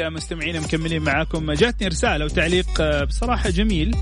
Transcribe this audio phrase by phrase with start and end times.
[0.00, 1.52] أكيد مستمعين مكملين معاكم.
[1.52, 3.96] جاتني رسالة وتعليق آه، بصراحة جميل.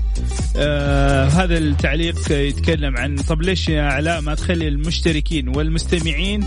[0.57, 6.45] آه هذا التعليق يتكلم عن طب ليش يا علاء ما تخلي المشتركين والمستمعين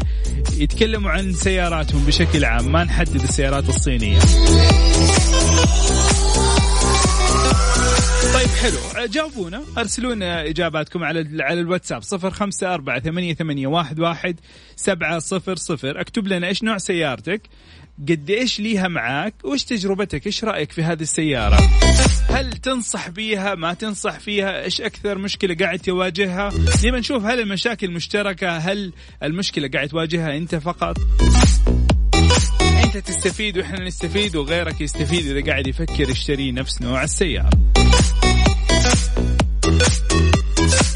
[0.57, 4.19] يتكلموا عن سياراتهم بشكل عام؟ ما نحدد السيارات الصينية.
[8.35, 9.07] طيب حلو.
[9.07, 9.63] جاوبونا.
[9.79, 12.03] ارسلوا لنا إجاباتكم على على الواتساب.
[12.03, 14.41] صفر خمسة أربعة ثمانية, ثمانية واحد, واحد
[14.77, 16.01] سبعة صفر صفر.
[16.01, 17.43] اكتب لنا إيش نوع سيارتك.
[18.09, 21.57] قد إيش ليها معاك؟ وإيش تجربتك؟ إيش رأيك في هذه السيارة؟
[22.29, 26.51] هل تنصح بيها؟ ما تنصح فيها؟ إيش أكثر مشكلة قاعد تواجهها؟
[26.85, 30.97] نبي نشوف هل المشاكل مشتركة هل المشكلة قاعد تواجهها أنت فقط؟
[32.85, 37.51] أنت تستفيد وإحنا نستفيد وغيرك يستفيد إذا قاعد يفكر يشتري نفس نوع السيارة.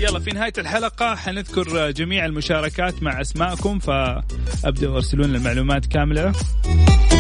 [0.06, 6.32] يلا في نهاية الحلقة حنذكر جميع المشاركات مع أسماءكم فأبدأوا أرسلون المعلومات كاملة.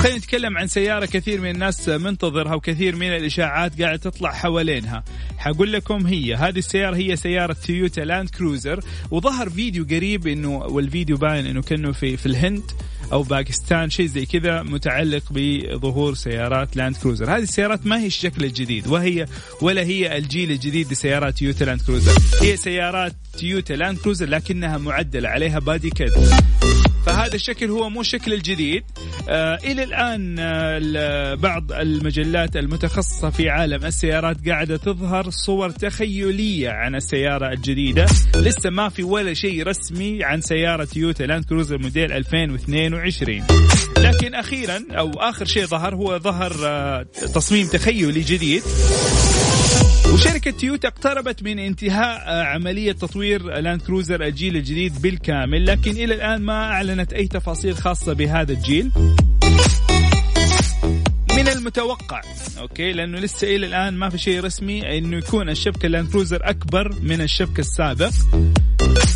[0.02, 5.04] خلينا نتكلم عن سيارة كثير من الناس منتظرها وكثير من الإشاعات قاعدة تطلع حوالينها.
[5.38, 11.16] حقول لكم هي هذه السيارة هي سيارة تويوتا لاند كروزر وظهر فيديو قريب إنه والفيديو
[11.16, 12.62] باين إنه كأنه في في الهند.
[13.12, 18.44] أو باكستان شيء زي كذا متعلق بظهور سيارات لاند كروزر هذه السيارات ما هي الشكل
[18.44, 19.26] الجديد وهي
[19.62, 25.28] ولا هي الجيل الجديد لسيارات تويوتا لاند كروزر هي سيارات تويوتا لاند كروزر لكنها معدلة
[25.28, 26.12] عليها body kit
[27.06, 28.82] فهذا الشكل هو مو الشكل الجديد.
[29.28, 36.94] آه إلى الآن آه بعض المجلات المتخصصة في عالم السيارات قاعدة تظهر صور تخيلية عن
[36.94, 38.06] السيارة الجديدة.
[38.36, 43.42] لسه ما في ولا شيء رسمي عن سيارة تويوتا لاند كروزر موديل 2022
[43.98, 47.02] لكن أخيرا أو آخر شيء ظهر هو ظهر آه
[47.34, 48.62] تصميم تخيلي جديد.
[50.12, 56.42] وشركة تويوتا اقتربت من انتهاء عملية تطوير لاند كروزر الجيل الجديد بالكامل لكن إلى الآن
[56.42, 58.90] ما أعلنت أي تفاصيل خاصة بهذا الجيل.
[61.36, 62.20] من المتوقع
[62.60, 66.94] okay لأنه لسه إلى الآن ما في شيء رسمي إنه يكون الشبكة لاند كروزر أكبر
[67.02, 68.12] من الشبكة السابق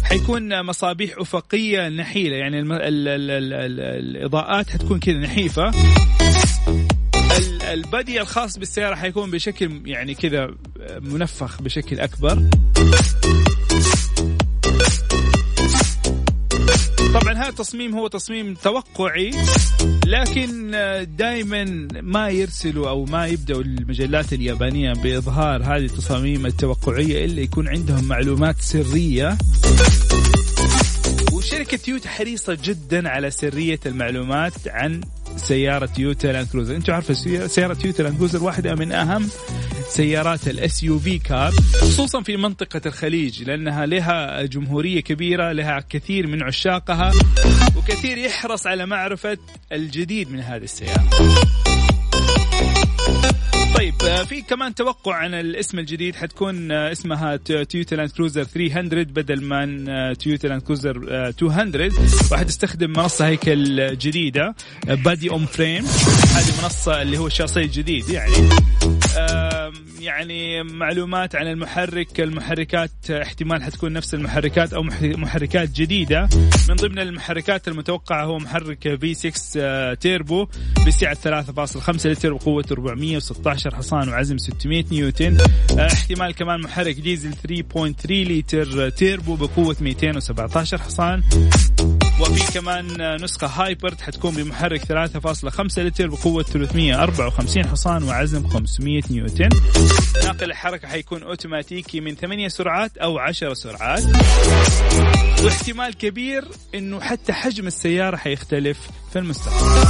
[0.02, 5.70] حيكون مصابيح أفقية نحيلة يعني ال ال ال ال ال الإضاءات حتكون كذا نحيفة.
[7.70, 10.50] البدي الخاص بالسيارة حيكون بشكل يعني كذا
[11.00, 12.48] منفخ بشكل أكبر.
[17.14, 19.30] طبعا هذا التصميم هو تصميم توقعي
[20.06, 20.70] لكن
[21.16, 28.04] دائما ما يرسلوا أو ما يبدأوا المجلات اليابانية بإظهار هذه التصاميم التوقعية إلا يكون عندهم
[28.04, 29.38] معلومات سرية.
[31.32, 35.00] وشركة تويوتا حريصة جدا على سرية المعلومات عن
[35.40, 37.14] سيارة تويوتا لاند كروزر، أنتم عارفة
[37.46, 39.28] سيارة تويوتا لاند كروزر واحدة من أهم
[39.88, 46.42] سيارات ال SUV car خصوصا في منطقة الخليج لأنها لها جمهورية كبيرة لها كثير من
[46.42, 47.12] عشاقها
[47.76, 49.38] وكثير يحرص على معرفة
[49.72, 51.08] الجديد من هذه السيارة.
[53.74, 53.94] طيب
[54.28, 59.86] في كمان توقع عن الاسم الجديد حتكون اسمها تويوتا لاند كروزر 300 بدل من
[60.18, 60.98] تويوتا لاند كروزر
[61.42, 61.90] 200
[62.32, 64.54] وحتستخدم منصة هيكل جديدة
[64.86, 65.84] body on frame
[66.34, 68.34] هذه منصة اللي هو الشاصي الجديد يعني.
[70.00, 76.28] يعني معلومات عن المحرك المحركات احتمال حتكون نفس المحركات أو محركات جديدة.
[76.68, 80.46] من ضمن المحركات المتوقعة هو محرك V6 turbo.
[80.86, 85.36] بسعه 3.5 لتر وقوة 416 حصان وعزم 600 نيوتن.
[85.78, 91.22] احتمال كمان محرك ديزل 3.3 لتر تيربو بقوة 217 حصان.
[92.20, 99.48] وفي كمان نسخة hybrid حتكون بمحرك 3.5 لتر بقوة 354 حصان وعزم 500 نيوتن.
[100.24, 104.02] ناقل الحركة حيكون أوتوماتيكي من 8 سرعات أو 10 سرعات.
[105.44, 106.44] واحتمال كبير
[106.74, 108.78] إنه حتى حجم السيارة حيختلف
[109.12, 109.80] في المستقبل.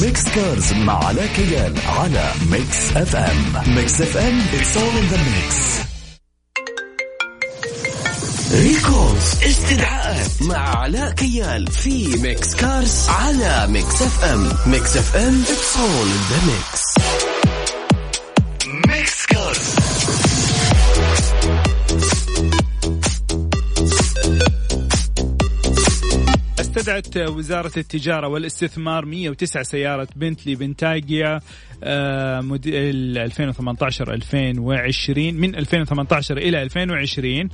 [0.00, 5.18] Mix Cars Mix مع علاء كيال على Mix FM Mix FM it's all in the
[5.18, 5.54] mix.
[8.54, 15.42] Recalls استدعاءات مع علاء كيال في Mix Cars على Mix FM Mix FM
[15.76, 16.48] all in the mix.
[16.48, 16.81] ميكس
[26.82, 31.40] وزعت وزارة التجارة والاستثمار 109 سيارة بنتلي بنتاجيا
[32.40, 37.48] موديل 2018 2020 من 2018 إلى 2020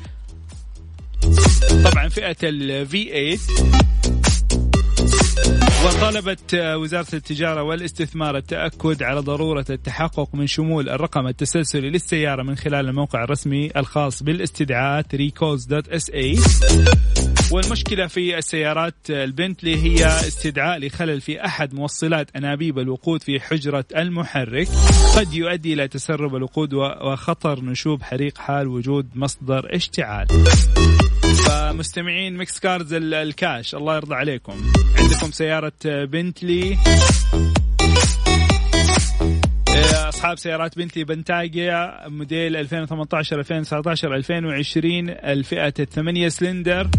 [1.84, 3.40] طبعا فئة ال V8
[5.84, 12.88] وطلبت وزارة التجارة والاستثمار التأكد على ضرورة التحقق من شمول الرقم التسلسلي للسيارة من خلال
[12.88, 22.36] الموقع الرسمي الخاص بالاستدعاء recalls.sa والمشكلة في السيارات البنتلي هي استدعاء لخلل في أحد موصلات
[22.36, 24.68] أنابيب الوقود في حجرة المحرك.
[25.16, 30.26] قد يؤدي إلى تسرب الوقود وخطر نشوب حريق حال وجود مصدر اشتعال.
[31.46, 34.72] فمستمعين Mix Cars الكاش الله يرضى عليكم.
[34.98, 36.78] عندكم سيارة بنتلي.
[40.18, 46.90] أصحاب سيارات بنتلي بنتاجيا موديل 2018 2019 2020 الفئة الثمانية سلندر.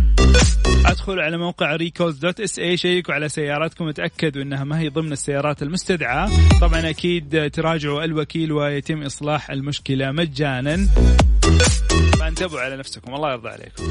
[0.86, 5.62] ادخلوا على موقع Recalls dot SA شيكوا على سياراتكم وتاكدوا إنها ما هي ضمن السيارات
[5.62, 6.30] المستدعاة.
[6.62, 10.88] طبعا أكيد تراجعوا الوكيل ويتم إصلاح المشكلة مجانا.
[12.20, 13.84] فانتبهوا على نفسكم الله يرضى عليكم.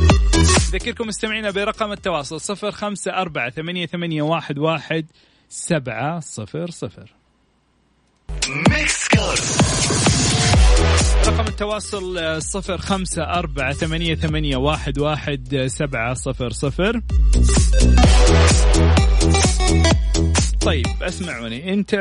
[0.74, 5.06] أذكركم مستمعينا برقم التواصل صفر خمسة أربعة ثمانية, ثمانية واحد, واحد
[5.48, 7.18] سبعة صفر صفر.
[8.48, 8.97] Mix
[11.38, 17.00] رقم التواصل صفر خمسة أربعة ثمانية, ثمانية واحد, واحد سبعة صفر صفر.
[20.60, 21.72] طيب اسمعوني.
[21.72, 21.94] انت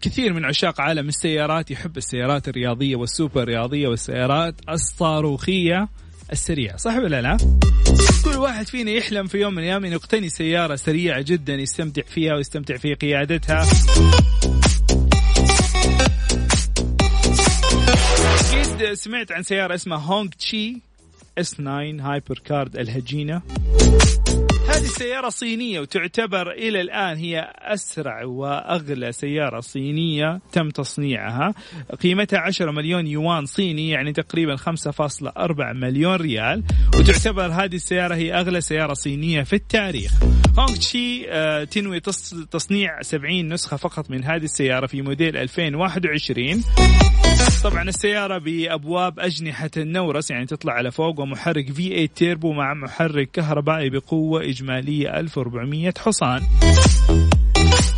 [0.00, 5.88] كثير من عشاق عالم السيارات يحب السيارات الرياضية والسوبر رياضية والسيارات الصاروخية
[6.32, 7.36] السريعة صح ولا لا؟
[8.24, 12.34] كل واحد فينا يحلم في يوم من الأيام انه يقتني سيارة سريعة جدا يستمتع فيها
[12.34, 13.66] ويستمتع في قيادتها.
[18.94, 20.76] سمعت عن سيارة اسمها هونغ تشي
[21.38, 23.42] S9 hyper car الهجينة.
[24.68, 31.54] هذه السيارة صينية وتعتبر إلى الآن هي أسرع وأغلى سيارة صينية تم تصنيعها.
[32.02, 36.64] قيمتها 10 مليون يوان صيني يعني تقريبا 5.4 مليون ريال.
[36.98, 40.12] وتعتبر هذه السيارة هي أغلى سيارة صينية في التاريخ.
[40.58, 42.00] هونغ تشي آه، تنوي
[42.50, 46.64] تصنيع 70 نسخة فقط من هذه السيارة في موديل 2021
[47.64, 53.90] طبعا السيارة بأبواب أجنحة النورس يعني تطلع على فوق ومحرك V8 تيربو مع محرك كهربائي
[53.90, 56.42] بقوة إجمالية 1400 حصان.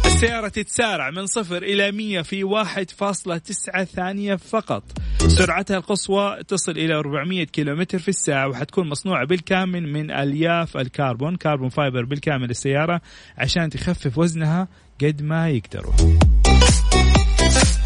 [0.06, 4.82] السيارة تتسارع من صفر إلى 100 في 1.9 ثانية فقط.
[5.26, 11.68] سرعتها القصوى تصل إلى 400 كيلومتر في الساعة وحتكون مصنوعة بالكامل من ألياف الكربون carbon
[11.68, 13.00] fiber بالكامل السيارة
[13.38, 14.68] عشان تخفف وزنها
[15.02, 15.92] قد ما يقدروا.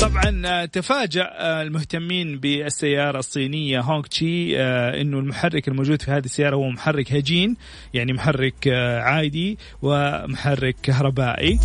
[0.01, 6.25] طبعا آه، تفاجأ آه، المهتمين بالسيارة الصينية هونغ تشي آه، إنه المحرك الموجود في هذه
[6.25, 7.57] السيارة هو محرك هجين
[7.95, 8.69] يعني محرك
[9.03, 11.61] عادي ومحرك كهربائي.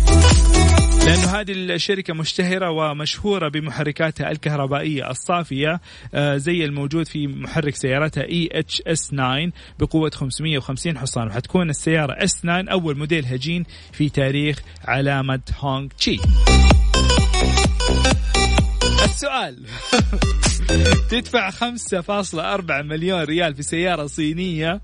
[1.06, 5.80] لأنه هذه الشركة مشتهرة ومشهورة بمحركاتها الكهربائية الصافية
[6.16, 11.26] زي الموجود في محرك سيارتها E-HS9 بقوة 550 حصان.
[11.26, 16.16] وحتكون السيارة S9 أول موديل هجين في تاريخ علامة هونغ تشي.
[19.10, 19.64] السؤال
[21.10, 24.80] تدفع 5.4 مليون ريال في سيارة صينية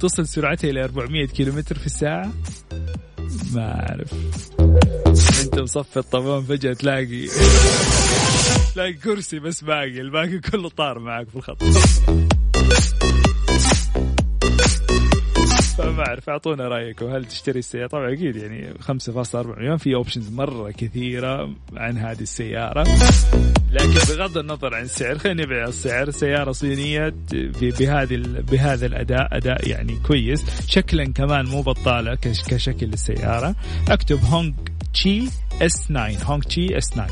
[0.00, 2.32] تصل سرعتها إلى 400 كيلومتر في الساعة؟
[3.54, 4.12] ما أعرف.
[5.44, 7.28] أنت مصفي الطبان فجأة تلاقي
[8.74, 11.62] تلاقي كرسي بس باقي الباقي كله طار معك في الخط.
[16.12, 21.54] أعرف أعطونا رايكم هل تشتري السيارة؟ طبعا أكيد يعني 5.4 مليون في اوبشنز مرة كثيرة
[21.76, 22.82] عن هذه السيارة.
[23.72, 26.10] لكن بغض النظر عن السعر خلينا نبعد السعر.
[26.10, 27.14] سيارة صينية
[27.62, 28.16] بهذه
[28.50, 30.44] بهذا الأداء أداء يعني كويس.
[30.68, 32.14] شكلا كمان مو بطالة
[32.48, 33.54] كشكل السيارة.
[33.88, 34.52] أكتب هونغ
[34.94, 35.22] تشي
[35.62, 37.06] إس 9 هونغ تشي إس 9